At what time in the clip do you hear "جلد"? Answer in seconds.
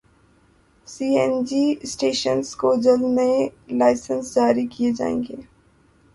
2.83-3.03